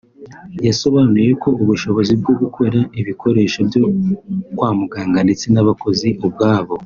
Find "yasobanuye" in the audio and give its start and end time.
0.67-1.31